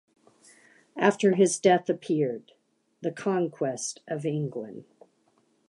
After 0.97 1.35
his 1.35 1.59
death 1.59 1.87
appeared 1.87 2.53
"The 3.01 3.11
Conquest 3.11 4.01
of 4.07 4.25
England". 4.25 4.83